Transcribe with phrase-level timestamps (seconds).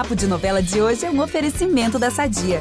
[0.00, 2.60] Papo de Novela de hoje é um oferecimento da Sadia.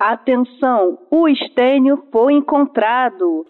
[0.00, 3.44] Atenção, o estênio foi encontrado.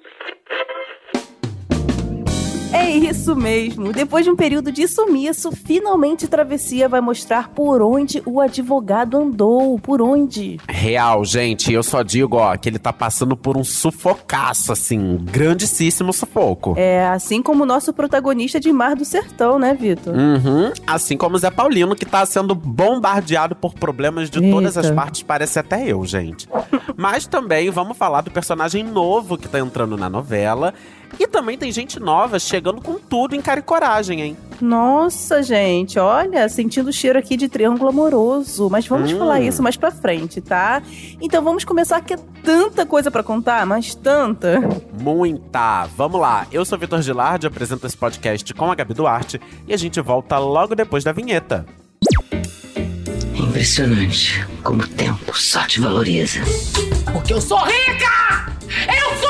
[2.72, 3.92] É isso mesmo.
[3.92, 9.78] Depois de um período de sumiço, finalmente Travessia vai mostrar por onde o advogado andou.
[9.78, 10.60] Por onde?
[10.68, 11.72] Real, gente.
[11.72, 15.18] Eu só digo, ó, que ele tá passando por um sufocaço, assim.
[15.22, 16.74] Grandíssimo sufoco.
[16.76, 20.14] É, assim como o nosso protagonista de Mar do Sertão, né, Vitor?
[20.14, 20.70] Uhum.
[20.86, 24.50] Assim como o Zé Paulino, que tá sendo bombardeado por problemas de Eita.
[24.50, 25.22] todas as partes.
[25.22, 26.46] Parece até eu, gente.
[26.96, 30.74] Mas também vamos falar do personagem novo que tá entrando na novela.
[31.18, 34.36] E também tem gente nova chegando com tudo em cara e coragem, hein?
[34.60, 38.68] Nossa, gente, olha, sentindo o cheiro aqui de triângulo amoroso.
[38.70, 39.18] Mas vamos Hum.
[39.18, 40.82] falar isso mais pra frente, tá?
[41.20, 44.60] Então vamos começar, que é tanta coisa pra contar, mas tanta.
[45.00, 45.86] Muita!
[45.96, 49.76] Vamos lá, eu sou Vitor Gilardi, apresento esse podcast com a Gabi Duarte e a
[49.76, 51.64] gente volta logo depois da vinheta.
[53.34, 56.40] É impressionante como o tempo só te valoriza.
[57.12, 58.52] Porque eu sou rica!
[58.88, 59.27] Eu sou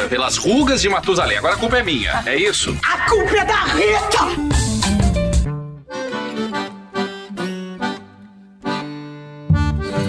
[0.00, 0.08] rica!
[0.08, 1.38] Pelas rugas de Matusalém.
[1.38, 2.22] Agora a culpa é minha.
[2.26, 2.76] É isso?
[2.82, 4.60] A culpa é da Rita!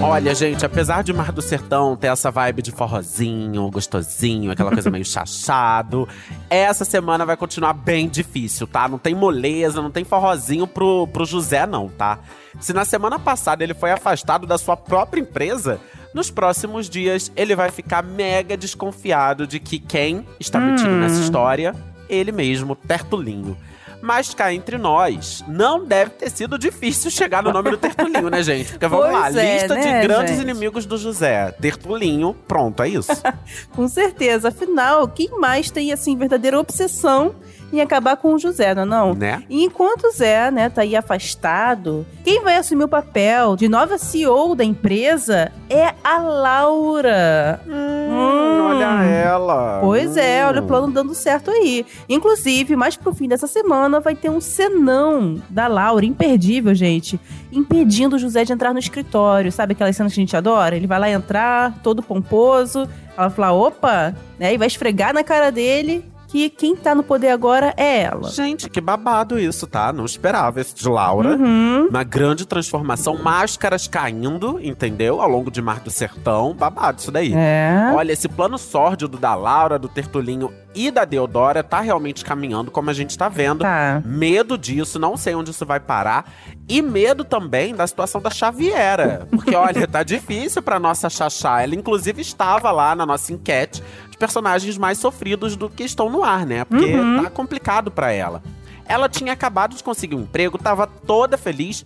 [0.03, 4.89] Olha, gente, apesar de Mar do Sertão ter essa vibe de forrozinho, gostosinho, aquela coisa
[4.89, 6.09] meio chachado,
[6.49, 8.87] essa semana vai continuar bem difícil, tá?
[8.87, 12.17] Não tem moleza, não tem forrozinho pro, pro José, não, tá?
[12.59, 15.79] Se na semana passada ele foi afastado da sua própria empresa,
[16.13, 21.75] nos próximos dias ele vai ficar mega desconfiado de que quem está metido nessa história,
[22.09, 23.57] ele mesmo, Tertulinho.
[24.01, 28.41] Mas cá entre nós, não deve ter sido difícil chegar no nome do Tertulinho, né,
[28.43, 28.71] gente?
[28.71, 30.49] Porque vamos lá, Pois é, lista né, de grandes gente?
[30.49, 31.51] inimigos do José.
[31.59, 33.11] Tertulinho, pronto, é isso.
[33.75, 34.49] Com certeza.
[34.49, 37.35] Afinal, quem mais tem, assim, verdadeira obsessão
[37.71, 39.13] em acabar com o José, não é não?
[39.13, 39.43] né?
[39.49, 43.97] E enquanto o Zé, né, tá aí afastado, quem vai assumir o papel de nova
[43.97, 47.61] CEO da empresa é a Laura.
[47.65, 48.40] Hum.
[48.87, 49.79] Olha ela.
[49.81, 50.47] Pois é, Hum.
[50.49, 51.85] olha o plano dando certo aí.
[52.09, 57.19] Inclusive, mais pro fim dessa semana, vai ter um cenão da Laura, imperdível, gente,
[57.51, 59.51] impedindo o José de entrar no escritório.
[59.51, 60.75] Sabe aquelas cenas que a gente adora?
[60.75, 62.87] Ele vai lá entrar, todo pomposo,
[63.17, 67.03] ela vai falar, opa, né, e vai esfregar na cara dele que quem tá no
[67.03, 68.29] poder agora é ela.
[68.29, 69.91] Gente, que babado isso, tá?
[69.91, 71.35] Não esperava isso de Laura.
[71.35, 71.87] Uhum.
[71.89, 75.19] Uma grande transformação, máscaras caindo, entendeu?
[75.19, 76.53] Ao longo de Mar do Sertão.
[76.53, 77.33] Babado isso daí.
[77.35, 77.91] É.
[77.93, 82.89] Olha, esse plano sórdido da Laura, do Tertulinho e da Deodora tá realmente caminhando como
[82.89, 83.59] a gente tá vendo.
[83.59, 84.01] Tá.
[84.05, 86.31] Medo disso, não sei onde isso vai parar.
[86.69, 89.27] E medo também da situação da Xaviera.
[89.29, 91.61] Porque, olha, tá difícil pra nossa Xaxá.
[91.61, 93.83] Ela, inclusive, estava lá na nossa enquete
[94.21, 96.63] personagens mais sofridos do que estão no ar, né?
[96.63, 97.23] Porque Uhum.
[97.23, 98.43] tá complicado pra ela.
[98.85, 101.83] Ela tinha acabado de conseguir um emprego, tava toda feliz.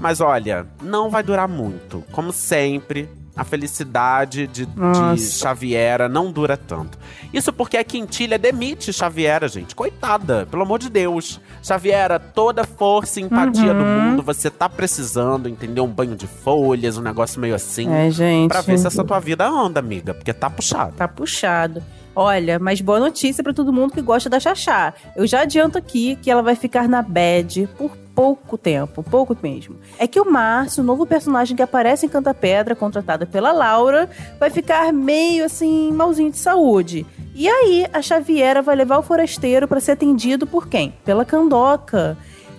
[0.00, 2.02] Mas olha, não vai durar muito.
[2.10, 3.06] Como sempre,
[3.36, 5.20] a felicidade de, de.
[5.20, 6.96] Xaviera não dura tanto.
[7.32, 9.74] Isso porque a Quintilha demite Xaviera, gente.
[9.74, 11.40] Coitada, pelo amor de Deus.
[11.62, 14.00] Xaviera, toda força e empatia do Uhum.
[14.10, 15.84] mundo, você tá precisando, entendeu?
[15.84, 17.92] Um banho de folhas, um negócio meio assim.
[17.92, 18.48] É, gente.
[18.48, 20.14] Pra ver se essa tua vida anda, amiga.
[20.14, 20.92] Porque tá puxado.
[20.96, 21.82] Tá puxado.
[22.16, 24.94] Olha, mas boa notícia pra todo mundo que gosta da Xaxá.
[25.16, 29.76] Eu já adianto aqui que ela vai ficar na bad por pouco tempo, pouco mesmo.
[29.98, 34.08] É que o Márcio, o novo personagem que aparece em Canta Pedra, contratado pela Laura,
[34.38, 37.04] vai ficar meio assim, malzinho de saúde.
[37.34, 40.94] E aí, a Xaviera vai levar o forasteiro pra ser atendido por quem?
[41.04, 42.16] Pela Candoca.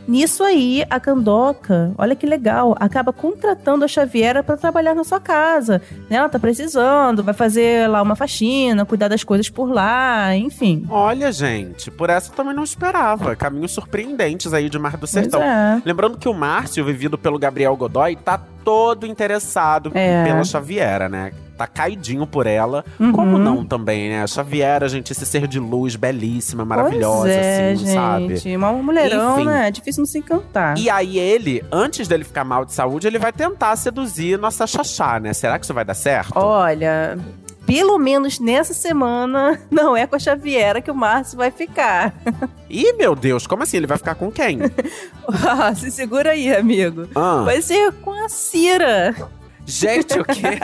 [0.07, 5.19] Nisso aí, a Candoca, olha que legal, acaba contratando a Xaviera pra trabalhar na sua
[5.19, 5.81] casa.
[6.09, 6.17] Né?
[6.17, 10.85] Ela tá precisando, vai fazer lá uma faxina, cuidar das coisas por lá, enfim.
[10.89, 13.35] Olha, gente, por essa eu também não esperava.
[13.35, 15.41] Caminhos surpreendentes aí de Mar do Sertão.
[15.41, 15.81] é.
[15.83, 20.25] Lembrando que o Márcio, vivido pelo Gabriel Godoy, tá todo interessado É.
[20.25, 21.31] pela Xaviera, né?
[21.57, 22.83] Tá caidinho por ela.
[22.99, 23.13] Uhum.
[23.13, 24.23] Como não também, né?
[24.23, 27.93] A Xaviera, gente, esse ser de luz belíssima, maravilhosa, é, assim, gente.
[27.93, 28.57] sabe?
[28.57, 29.45] Uma mulherão, Enfim.
[29.45, 29.67] né?
[29.69, 30.78] É difícil não se encantar.
[30.78, 35.17] E aí ele, antes dele ficar mal de saúde, ele vai tentar seduzir nossa Xaxá,
[35.17, 35.31] né?
[35.31, 36.34] Será que isso vai dar certo?
[36.35, 37.17] Olha,
[37.66, 42.14] pelo menos nessa semana, não é com a Xaviera que o Márcio vai ficar.
[42.70, 43.78] Ih, meu Deus, como assim?
[43.78, 44.59] Ele vai ficar com quem?
[45.28, 47.08] Ah, se segura aí, amigo.
[47.16, 49.16] Ah, Vai ser com a Cira.
[49.66, 50.59] gente, o quê?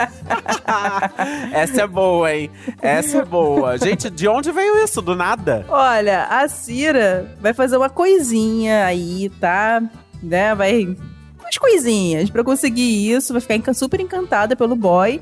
[1.52, 2.50] Essa é boa, hein?
[2.80, 3.76] Essa é boa.
[3.78, 5.02] Gente, de onde veio isso?
[5.02, 5.64] Do nada?
[5.68, 9.82] Olha, a Cira vai fazer uma coisinha aí, tá?
[10.22, 10.54] Né?
[10.54, 10.96] Vai.
[11.40, 13.32] Umas coisinhas pra conseguir isso.
[13.32, 15.20] Vai ficar super encantada pelo boy.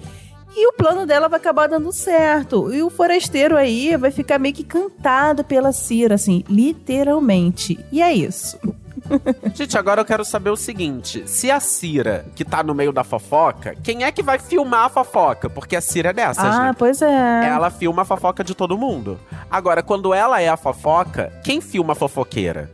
[0.57, 2.73] E o plano dela vai acabar dando certo.
[2.73, 7.79] E o forasteiro aí vai ficar meio que cantado pela Cira, assim, literalmente.
[7.93, 8.59] E é isso.
[9.55, 13.05] Gente, agora eu quero saber o seguinte: se a Cira, que tá no meio da
[13.05, 15.49] fofoca, quem é que vai filmar a fofoca?
[15.49, 16.75] Porque a Cira é dessas, ah, né?
[16.77, 17.49] pois é.
[17.49, 19.19] Ela filma a fofoca de todo mundo.
[19.51, 22.71] Agora, quando ela é a fofoca, quem filma a fofoqueira?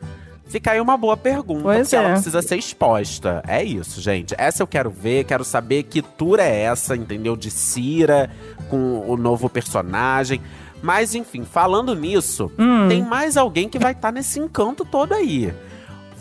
[0.49, 2.13] Fica aí uma boa pergunta, Pois ela é.
[2.13, 3.43] precisa ser exposta.
[3.49, 4.35] É isso, gente.
[4.39, 7.37] Essa eu quero ver, quero saber que tour é essa, entendeu?
[7.37, 8.31] De Cira
[8.71, 10.41] com o novo personagem.
[10.81, 12.87] Mas, enfim, falando nisso, Hum.
[12.89, 15.53] tem mais alguém que vai estar nesse encanto todo aí.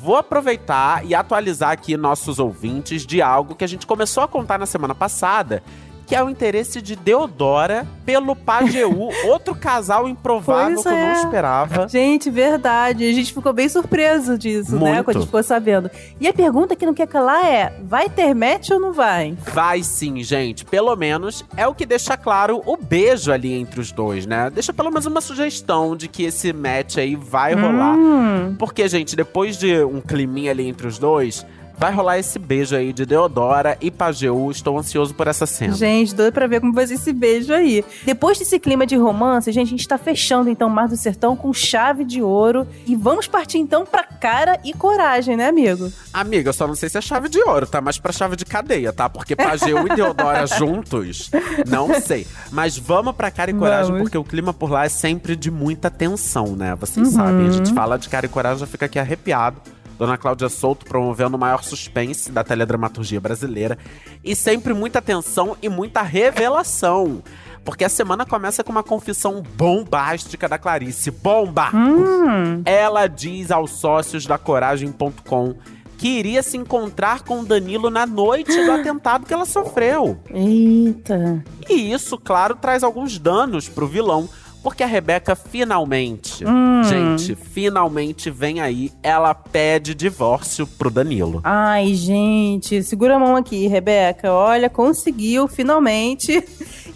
[0.02, 4.58] Vou aproveitar e atualizar aqui nossos ouvintes de algo que a gente começou a contar
[4.58, 5.62] na semana passada,
[6.06, 11.08] que é o interesse de Deodora pelo Pajeú, outro casal improvável Pois que eu não
[11.08, 11.14] é.
[11.14, 11.88] esperava.
[11.88, 13.08] Gente, verdade.
[13.08, 14.94] A gente ficou bem surpreso disso, né?
[14.94, 15.04] Muito.
[15.04, 15.90] Quando a gente ficou sabendo.
[16.20, 19.36] E a pergunta que não quer calar é: vai ter match ou não vai?
[19.54, 20.64] Vai sim, gente.
[20.66, 24.50] Pelo menos é o que deixa claro o beijo ali entre os dois, né?
[24.50, 27.96] Deixa pelo menos uma sugestão de que esse match aí vai rolar.
[27.96, 28.56] Hum.
[28.58, 31.46] Porque, gente, depois de um climinha ali entre os dois,
[31.78, 34.50] vai rolar esse beijo aí de Deodora e Pajeú.
[34.52, 35.74] Estou ansioso por essa cena.
[35.74, 37.84] Gente, doido pra ver como vai ser esse beijo aí.
[38.06, 41.54] Depois desse clima de romance, gente, a gente tá fechando então Mar do Sertão com
[41.54, 42.68] chave de ouro.
[42.86, 45.92] E vamos partir então pra cara e coragem, né, amigo?
[46.14, 47.82] Amiga, eu só não sei se é chave de ouro, tá?
[47.82, 49.10] Mas pra chave de cadeia, tá?
[49.10, 51.30] Porque Pajeú e Deodora juntos,
[51.68, 52.26] não sei.
[52.52, 54.04] Mas vamos pra cara e coragem, Vamos.
[54.04, 56.76] porque o clima por lá é sempre de muita tensão, né?
[56.76, 57.14] Vocês Uhum.
[57.14, 59.58] sabem, a gente fala de cara e coragem, já fica aqui arrepiado.
[59.98, 63.78] Dona Cláudia Souto promovendo o maior suspense da teledramaturgia brasileira.
[64.24, 67.24] E sempre muita tensão e muita revelação.
[67.64, 71.10] Porque a semana começa com uma confissão bombástica da Clarice.
[71.10, 71.72] Bomba!
[71.74, 72.62] Hum.
[72.64, 75.56] Ela diz aos sócios da Coragem.com
[75.98, 80.20] que iria se encontrar com o Danilo na noite do atentado que ela sofreu.
[80.30, 81.44] Eita.
[81.70, 84.30] E isso, claro, traz alguns danos pro vilão.
[84.66, 86.82] Porque a Rebeca finalmente, Hum.
[86.86, 91.40] gente, finalmente vem aí, ela pede divórcio pro Danilo.
[91.44, 94.34] Ai, gente, segura a mão aqui, Rebeca.
[94.34, 96.44] Olha, conseguiu finalmente.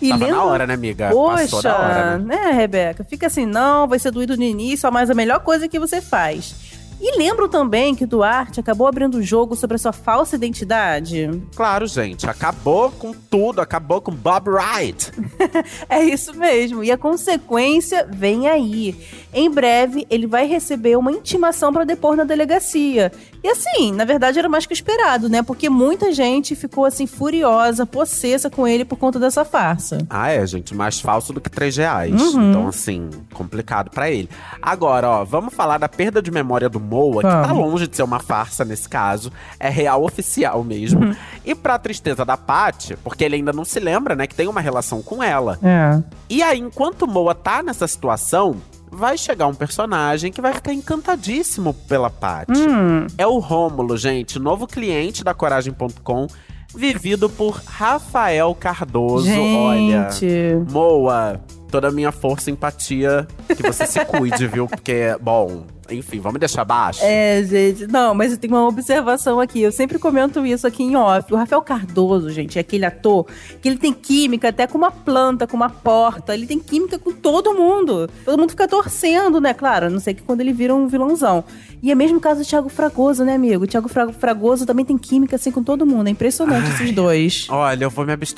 [0.01, 1.11] E Tava lendo- na hora, né, amiga?
[1.13, 2.35] Passou da hora, né?
[2.37, 3.03] né, Rebeca?
[3.03, 6.55] Fica assim, não, vai ser doído no início, mas a melhor coisa que você faz.
[7.01, 11.29] E lembro também que Duarte acabou abrindo o jogo sobre a sua falsa identidade.
[11.59, 15.11] Claro, gente, acabou com tudo, acabou com Bob Wright.
[15.89, 16.83] É isso mesmo.
[16.83, 18.95] E a consequência vem aí.
[19.33, 23.11] Em breve, ele vai receber uma intimação para depor na delegacia.
[23.43, 25.41] E assim, na verdade era mais que esperado, né?
[25.41, 30.05] Porque muita gente ficou assim furiosa, possessa com ele por conta dessa farsa.
[30.09, 32.21] Ah, é, gente, mais falso do que 3 reais.
[32.21, 32.49] Uhum.
[32.49, 34.29] Então, assim, complicado pra ele.
[34.61, 37.65] Agora, ó, vamos falar da perda de memória do Moa, que tá Vamos.
[37.65, 39.31] longe de ser uma farsa nesse caso.
[39.59, 41.05] É real oficial mesmo.
[41.05, 41.15] Uhum.
[41.45, 44.61] E pra tristeza da Paty, porque ele ainda não se lembra, né, que tem uma
[44.61, 45.57] relação com ela.
[45.63, 46.01] É.
[46.29, 48.57] E aí, enquanto o Moa tá nessa situação,
[48.91, 52.51] vai chegar um personagem que vai ficar encantadíssimo pela Paty.
[52.53, 53.07] Hum.
[53.17, 56.27] É o Rômulo, gente, novo cliente da Coragem.com,
[56.75, 59.29] vivido por Rafael Cardoso.
[59.29, 60.71] Olha, Gente.
[60.71, 61.39] Moa,
[61.69, 64.67] toda a minha força e empatia, que você se cuide, viu?
[64.67, 66.99] Porque, bom, enfim, vamos deixar baixo.
[67.03, 67.87] É, gente.
[67.87, 69.61] Não, mas eu tenho uma observação aqui.
[69.61, 71.33] Eu sempre comento isso aqui em off.
[71.33, 73.25] O Rafael Cardoso, gente, é aquele ator
[73.61, 76.33] que ele tem química até com uma planta, com uma porta.
[76.33, 78.09] Ele tem química com todo mundo.
[78.25, 79.53] Todo mundo fica torcendo, né?
[79.53, 81.43] Claro, a não sei que quando ele vira um vilãozão.
[81.81, 83.63] E é mesmo o caso do Thiago Fragoso, né, amigo?
[83.63, 86.07] O Thiago Fra- Fragoso também tem química assim com todo mundo.
[86.07, 87.47] É impressionante esses dois.
[87.49, 88.37] Olha, eu vou me abster.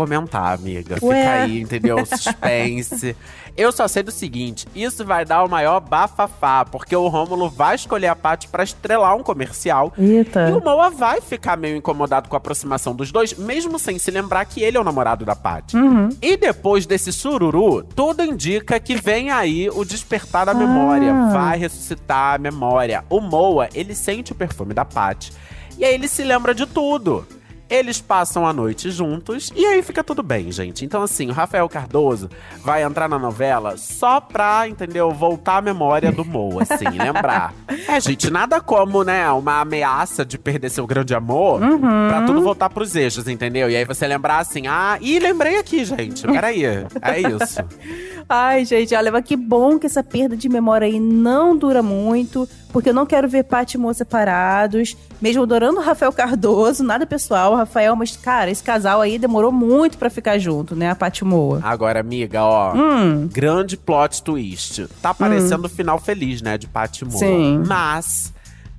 [0.00, 0.96] Comentar, amiga.
[1.02, 1.16] Ué.
[1.16, 2.04] Fica aí, entendeu?
[2.06, 3.14] Suspense.
[3.56, 7.74] Eu só sei do seguinte: isso vai dar o maior bafafá, porque o Rômulo vai
[7.74, 9.92] escolher a Paty pra estrelar um comercial.
[9.98, 10.56] E Eita.
[10.56, 14.46] o Moa vai ficar meio incomodado com a aproximação dos dois, mesmo sem se lembrar
[14.46, 15.76] que ele é o namorado da Paty.
[15.76, 16.08] Uhum.
[16.22, 21.12] E depois desse sururu, tudo indica que vem aí o despertar da memória.
[21.12, 21.28] Ah.
[21.30, 23.04] Vai ressuscitar a memória.
[23.10, 25.32] O Moa, ele sente o perfume da Paty.
[25.78, 27.26] E aí ele se lembra de tudo.
[27.70, 30.84] Eles passam a noite juntos e aí fica tudo bem, gente.
[30.84, 32.28] Então, assim, o Rafael Cardoso
[32.64, 37.54] vai entrar na novela só pra, entendeu, voltar a memória do Moa, assim, lembrar.
[37.88, 41.78] É, gente, nada como, né, uma ameaça de perder seu grande amor Uhum.
[41.78, 43.70] pra tudo voltar pros eixos, entendeu?
[43.70, 46.26] E aí você lembrar assim, ah, ih, lembrei aqui, gente.
[46.26, 46.64] Peraí.
[46.64, 47.60] É isso.
[48.28, 52.48] Ai, gente, olha, mas que bom que essa perda de memória aí não dura muito,
[52.72, 57.04] porque eu não quero ver Paty e Mo separados, mesmo adorando o Rafael Cardoso, nada
[57.04, 61.24] pessoal, Rafael, mas, cara, esse casal aí demorou muito pra ficar junto, né, a Paty
[61.24, 61.60] Moa.
[61.62, 62.74] Agora, amiga, ó.
[62.74, 64.86] Hum, Grande plot twist.
[65.02, 67.18] Tá parecendo o final feliz, né, de Paty Moa.
[67.18, 67.62] Sim.
[67.66, 68.32] Mas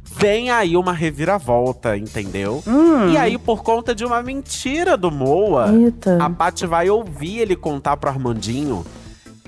[0.04, 2.62] vem aí uma reviravolta, entendeu?
[2.68, 3.10] hum.
[3.12, 6.18] E aí, por conta de uma mentira do Moa, Eita.
[6.22, 8.86] a Paty vai ouvir ele contar pro Armandinho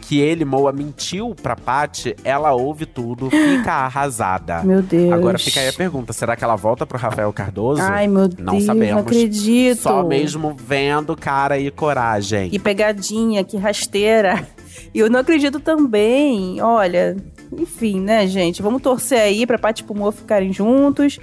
[0.04, 4.62] que ele, Moa, mentiu pra Paty, ela ouve tudo, fica arrasada.
[4.64, 5.12] Meu Deus.
[5.12, 7.82] Agora fica aí a pergunta: será que ela volta pro Rafael Cardoso?
[7.82, 8.92] Ai, meu Não Deus, sabemos.
[8.92, 9.80] não acredito.
[9.82, 12.50] Só mesmo vendo cara e coragem.
[12.50, 14.48] Que pegadinha, que rasteira.
[14.94, 17.16] E eu não acredito também, olha,
[17.58, 18.62] enfim, né, gente?
[18.62, 21.20] Vamos torcer aí pra Paty e pro Mo ficarem juntos.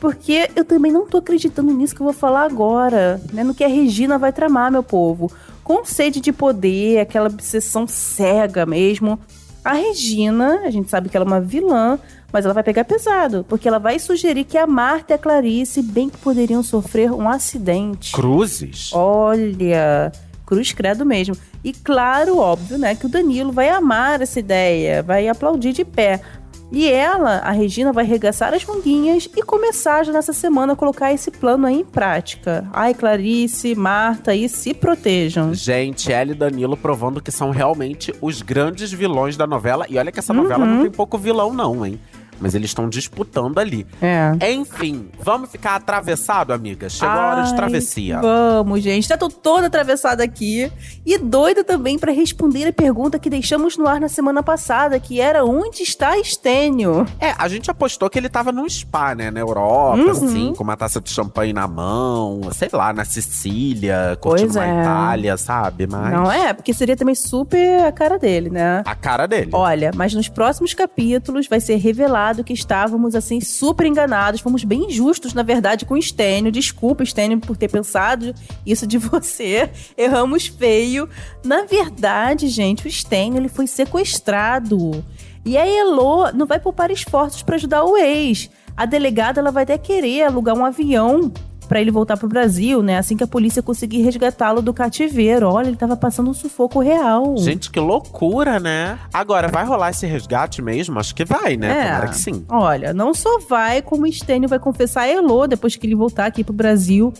[0.00, 3.42] Porque eu também não tô acreditando nisso que eu vou falar agora, né?
[3.42, 5.30] No que a Regina vai tramar, meu povo.
[5.64, 9.18] Com sede de poder, aquela obsessão cega mesmo.
[9.64, 11.98] A Regina, a gente sabe que ela é uma vilã,
[12.30, 15.80] mas ela vai pegar pesado, porque ela vai sugerir que a Marta e a Clarice
[15.80, 18.12] bem que poderiam sofrer um acidente.
[18.12, 18.90] Cruzes?
[18.92, 20.12] Olha,
[20.44, 21.34] cruz credo mesmo.
[21.64, 26.20] E claro, óbvio, né, que o Danilo vai amar essa ideia, vai aplaudir de pé.
[26.74, 31.12] E ela, a Regina, vai regaçar as manguinhas e começar já nessa semana a colocar
[31.12, 32.66] esse plano aí em prática.
[32.72, 35.54] Ai, Clarice, Marta, aí se protejam.
[35.54, 39.86] Gente, ela e Danilo provando que são realmente os grandes vilões da novela.
[39.88, 40.74] E olha que essa novela Uhum.
[40.74, 41.98] não tem pouco vilão, não, hein?
[42.40, 43.86] Mas eles estão disputando ali.
[44.02, 44.52] É.
[44.52, 46.88] Enfim, vamos ficar atravessado, amiga.
[46.88, 48.20] Chegou a hora de Ai, travessia.
[48.20, 49.08] Vamos, gente.
[49.08, 50.70] Já tô toda atravessada aqui.
[51.06, 55.20] E doida também pra responder a pergunta que deixamos no ar na semana passada, que
[55.20, 57.06] era onde está Estênio?
[57.20, 59.30] É, a gente apostou que ele tava num spa, né?
[59.30, 60.10] Na Europa, Uhum.
[60.10, 62.40] assim, com uma taça de champanhe na mão.
[62.52, 64.80] Sei lá, na Sicília, curtindo é.
[64.80, 65.86] Itália, sabe?
[65.86, 66.12] Mas.
[66.12, 68.82] Não é, porque seria também super a cara dele, né?
[68.86, 69.50] A cara dele.
[69.52, 74.40] Olha, mas nos próximos capítulos vai ser revelado que estávamos, assim, super enganados.
[74.40, 76.52] Fomos bem injustos, na verdade, com o Stênio.
[76.52, 78.32] Desculpa, Stênio, por ter pensado
[78.64, 79.68] isso de você.
[79.98, 81.08] Erramos feio.
[81.44, 85.04] Na verdade, gente, o Stênio, ele foi sequestrado.
[85.44, 88.48] E a Elo não vai poupar esforços para ajudar o ex.
[88.76, 91.30] A delegada, ela vai até querer alugar um avião
[91.68, 92.98] para ele voltar pro Brasil, né?
[92.98, 95.48] Assim que a polícia conseguir resgatá-lo do cativeiro.
[95.48, 97.36] Olha, ele tava passando um sufoco real.
[97.36, 98.98] Gente, que loucura, né?
[99.12, 100.98] Agora, vai rolar esse resgate mesmo?
[100.98, 101.70] Acho que vai, né?
[101.70, 101.84] É.
[101.84, 102.44] Tomara que sim.
[102.48, 106.26] Olha, não só vai, como o Stênio vai confessar a Elô depois que ele voltar
[106.26, 107.12] aqui pro Brasil.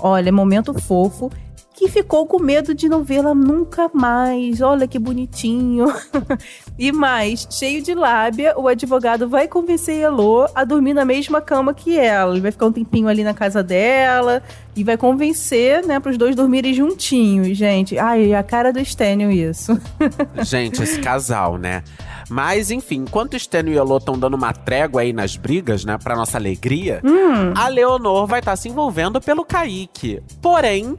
[0.00, 1.30] Olha, momento fofo.
[1.74, 4.60] Que ficou com medo de não vê-la nunca mais.
[4.60, 5.86] Olha que bonitinho.
[6.78, 11.72] e mais, cheio de lábia, o advogado vai convencer Elô a dormir na mesma cama
[11.74, 12.32] que ela.
[12.32, 14.42] Ele vai ficar um tempinho ali na casa dela
[14.74, 17.98] e vai convencer, né, pros dois dormirem juntinhos, gente.
[17.98, 19.78] Ai, é a cara do Stênio isso.
[20.42, 21.82] Gente, esse casal, né?
[22.30, 25.98] Mas, enfim, enquanto Stênio e Elô estão dando uma trégua aí nas brigas, né?
[25.98, 30.22] Pra nossa alegria, Hum, a Leonor vai estar se envolvendo pelo Kaique.
[30.40, 30.96] Porém,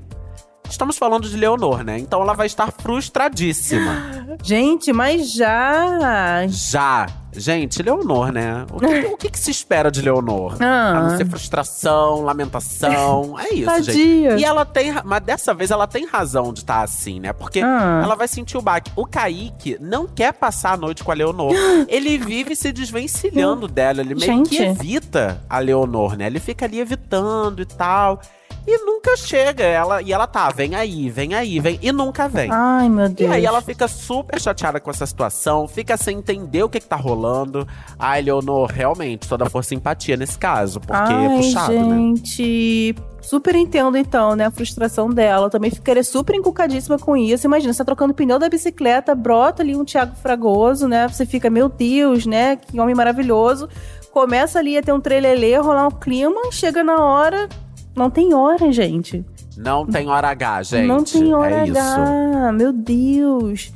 [0.74, 1.98] estamos falando de Leonor, né?
[1.98, 4.38] Então ela vai estar frustradíssima.
[4.44, 6.46] gente, mas já.
[6.48, 7.08] Já.
[7.36, 8.64] Gente, Leonor, né?
[8.72, 10.56] O que, o que que se espera de Leonor?
[10.60, 10.98] Ah.
[10.98, 13.36] A não ser frustração, lamentação.
[13.44, 13.86] É isso, gente.
[13.86, 14.32] Tadinha.
[14.38, 14.94] E ela tem.
[15.04, 17.34] Mas dessa vez ela tem razão de estar assim, né?
[17.34, 18.02] Porque Ah.
[18.04, 18.92] ela vai sentir o baque.
[18.96, 21.54] O Kaique não quer passar a noite com a Leonor.
[21.90, 24.02] ele vive se desvencilhando dela.
[24.02, 24.80] Ele meio que Gente.
[24.80, 26.28] evita a Leonor, né?
[26.28, 28.22] Ele fica ali evitando e tal.
[28.66, 29.64] E nunca chega.
[29.64, 31.78] Ela, e ela tá, vem aí, vem aí, vem.
[31.82, 32.50] E nunca vem.
[32.52, 33.32] Ai, meu E Deus.
[33.32, 36.96] aí ela fica super chateada com essa situação, fica sem entender o que, que tá
[36.96, 37.68] rolando.
[38.00, 41.96] Ai, Leonor, realmente, toda força e empatia nesse caso, porque Ai, é puxado, né?
[41.98, 42.96] gente.
[43.22, 45.46] Super entendo, então, né, a frustração dela.
[45.46, 47.48] Eu também ficaria super encucadíssima com isso.
[47.48, 51.08] Imagina, você tá trocando o pneu da bicicleta, brota ali um Thiago Fragoso, né?
[51.08, 52.58] Você fica, meu Deus, né?
[52.58, 53.70] Que homem maravilhoso.
[54.12, 57.48] Começa ali a ter um trelelê, rolar um clima, chega na hora.
[57.96, 59.24] Não tem hora, gente.
[59.58, 60.88] Não tem hora H, gente.
[60.88, 61.78] Não tem hora é isso.
[61.78, 62.52] H.
[62.54, 63.72] Meu Deus.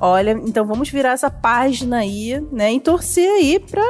[0.00, 2.72] Olha, então vamos virar essa página aí, né?
[2.72, 3.82] E torcer aí pra,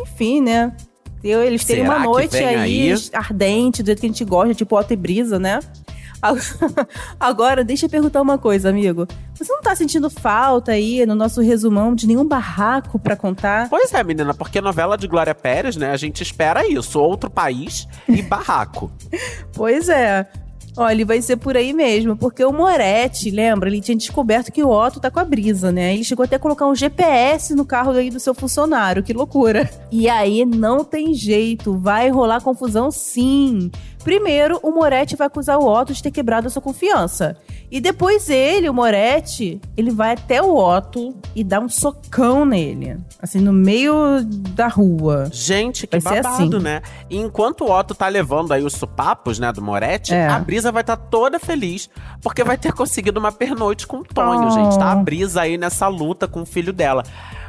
[0.00, 0.74] enfim, né?
[1.22, 2.94] Eles terem Será uma noite aí, aí?
[3.12, 5.60] ardente, do jeito que a gente gosta, tipo Otto e Brisa, né?
[7.20, 9.06] Agora, deixa eu perguntar uma coisa, amigo.
[9.34, 13.68] Você não tá sentindo falta aí no nosso resumão de nenhum barraco pra contar?
[13.68, 15.90] Pois é, menina, porque novela de Glória Pérez, né?
[15.90, 16.98] A gente espera isso.
[16.98, 18.90] Outro país e barraco.
[19.52, 20.26] Pois é.
[20.76, 23.68] Olha, vai ser por aí mesmo, porque o Moretti, lembra?
[23.68, 25.94] Ele tinha descoberto que o Otto tá com a brisa, né?
[25.94, 29.70] Ele chegou até a colocar um GPS no carro aí do seu funcionário, que loucura.
[29.90, 33.70] E aí não tem jeito, vai rolar confusão sim.
[34.04, 37.36] Primeiro, o Moretti vai acusar o Otto de ter quebrado a sua confiança.
[37.70, 42.96] E depois ele, o Moretti, ele vai até o Otto e dá um socão nele.
[43.20, 43.94] Assim, no meio
[44.54, 45.28] da rua.
[45.32, 46.62] Gente, que Vai babado, assim.
[46.62, 46.80] né?
[47.10, 50.28] E enquanto o Otto tá levando aí os supapos, né, do Moretti, É.
[50.28, 51.90] a Brisa vai estar toda feliz,
[52.22, 54.50] porque vai ter conseguido uma pernoite com o Tonho, Oh.
[54.50, 54.78] gente.
[54.78, 57.02] Tá a Brisa aí nessa luta com o filho dela.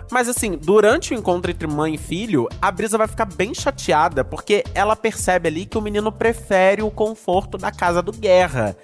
[0.09, 4.23] Mas assim, durante o encontro entre mãe e filho, a Brisa vai ficar bem chateada,
[4.23, 8.75] porque ela percebe ali que o menino prefere o conforto da casa do Guerra.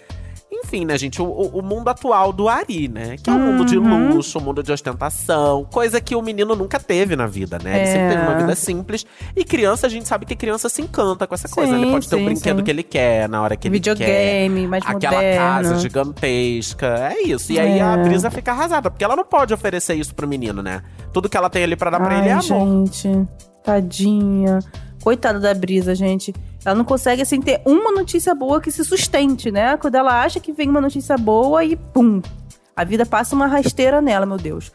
[0.54, 3.16] Enfim, né, gente, o, o- mundo atual do Ari, né?
[3.22, 4.14] Que é um mundo de Uhum.
[4.16, 7.72] luxo, um mundo de ostentação, coisa que o menino nunca teve na vida, né?
[7.80, 7.86] Ele É.
[7.94, 9.06] sempre teve uma vida simples.
[9.36, 11.74] E criança, a gente sabe que criança se encanta com essa coisa.
[11.76, 12.64] Ele Sim, pode ter o sim, brinquedo sim.
[12.64, 13.94] que ele quer, na hora que ele quer.
[13.96, 15.38] Videogame, mais Aquela moderno.
[15.40, 17.14] casa gigantesca.
[17.14, 17.52] É isso.
[17.52, 17.82] E aí É.
[17.82, 20.82] a Brisa fica arrasada, porque ela não pode oferecer isso pro menino, né?
[21.12, 22.44] Tudo que ela tem ali pra dar pra Ai, ele é amor.
[22.44, 23.10] gente,
[23.64, 24.60] tadinha.
[25.04, 26.34] Coitada da Brisa, gente.
[26.64, 29.76] Ela não consegue, assim, ter uma notícia boa que se sustente, né?
[29.78, 32.22] Quando ela acha que vem uma notícia boa e pum.
[32.76, 34.72] A vida passa uma rasteira nela, meu Deus.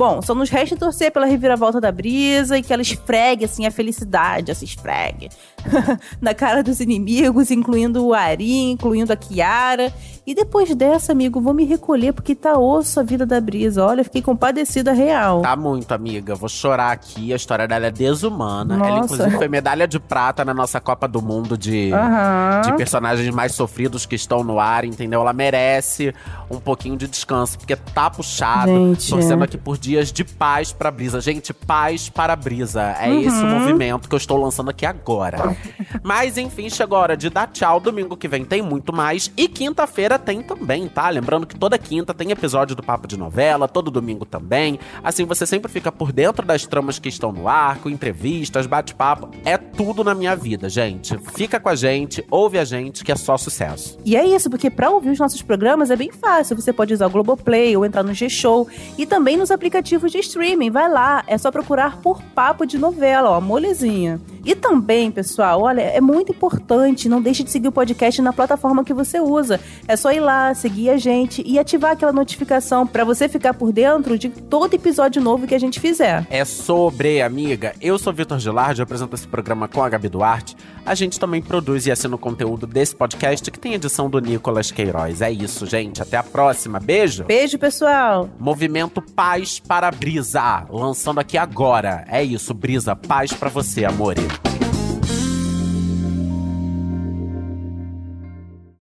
[0.00, 3.70] Bom, só nos resta torcer pela reviravolta da brisa e que ela esfregue, assim, a
[3.70, 5.28] felicidade, essa esfregue.
[6.22, 9.92] na cara dos inimigos, incluindo o Ari, incluindo a Kiara.
[10.26, 13.84] E depois dessa, amigo, vou me recolher porque tá osso a vida da brisa.
[13.84, 15.42] Olha, fiquei compadecida real.
[15.42, 16.34] Tá muito, amiga.
[16.34, 17.32] Vou chorar aqui.
[17.32, 18.74] A história dela é desumana.
[18.76, 19.14] Ela, Nossa.
[19.14, 22.60] inclusive, foi medalha de prata na nossa Copa do Mundo de, Aham.
[22.62, 25.20] de personagens mais sofridos que estão no ar, entendeu?
[25.20, 26.14] Ela merece
[26.50, 28.70] um pouquinho de descanso, porque tá puxado.
[28.70, 29.10] Gente.
[29.10, 31.20] Torcendo aqui por dias de paz pra Brisa.
[31.20, 32.80] Gente, paz para Brisa.
[33.00, 33.20] É Uhum.
[33.22, 35.56] esse o movimento que eu estou lançando aqui agora.
[36.02, 37.80] Mas, enfim, chegou a hora de dar tchau.
[37.80, 39.32] Domingo que vem tem muito mais.
[39.36, 41.08] E quinta-feira tem também, tá?
[41.08, 44.78] Lembrando que toda quinta tem episódio do Papo de Novela, todo domingo também.
[45.02, 49.28] Assim, você sempre fica por dentro das tramas que estão no ar, com entrevistas, bate-papo.
[49.44, 51.18] É tudo na minha vida, gente.
[51.34, 53.98] Fica com a gente, ouve a gente, que é só sucesso.
[54.04, 56.54] E é isso, porque para ouvir os nossos programas é bem fácil.
[56.54, 59.69] Você pode usar o Globoplay ou entrar no G-Show e também nos aplicativos
[60.08, 60.70] de streaming.
[60.70, 64.20] Vai lá, é só procurar por Papo de Novela, ó, molezinha.
[64.44, 68.84] E também, pessoal, olha, é muito importante, não deixe de seguir o podcast na plataforma
[68.84, 69.60] que você usa.
[69.86, 73.72] É só ir lá, seguir a gente e ativar aquela notificação para você ficar por
[73.72, 76.26] dentro de todo episódio novo que a gente fizer.
[76.30, 77.74] É sobre, amiga.
[77.80, 80.56] Eu sou Vitor Gilardi, eu apresento esse programa com a Gabi Duarte.
[80.84, 84.70] A gente também produz e assina o conteúdo desse podcast, que tem edição do Nicolas
[84.70, 85.20] Queiroz.
[85.20, 86.00] É isso, gente.
[86.02, 86.80] Até a próxima.
[86.80, 87.24] Beijo.
[87.24, 88.28] Beijo, pessoal!
[88.38, 92.04] Movimento Paz para Brisa, lançando aqui agora.
[92.08, 94.29] É isso, Brisa, paz pra você, amore.
[94.32, 94.69] Thank you.